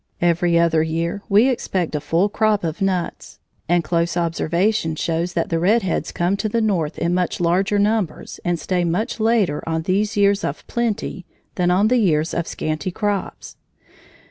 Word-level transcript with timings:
Every 0.19 0.57
other 0.57 0.81
year 0.81 1.21
we 1.29 1.47
expect 1.47 1.93
a 1.93 1.99
full 2.01 2.27
crop 2.27 2.63
of 2.63 2.81
nuts, 2.81 3.37
and 3.69 3.83
close 3.83 4.17
observation 4.17 4.95
shows 4.95 5.33
that 5.33 5.49
the 5.49 5.59
red 5.59 5.83
heads 5.83 6.11
come 6.11 6.35
to 6.37 6.49
the 6.49 6.59
North 6.59 6.97
in 6.97 7.13
much 7.13 7.39
larger 7.39 7.77
numbers 7.77 8.39
and 8.43 8.59
stay 8.59 8.83
much 8.83 9.19
later 9.19 9.63
on 9.69 9.83
these 9.83 10.17
years 10.17 10.43
of 10.43 10.65
plenty 10.65 11.27
than 11.53 11.69
on 11.69 11.87
the 11.87 11.97
years 11.97 12.33
of 12.33 12.47
scanty 12.47 12.89
crops. 12.89 13.57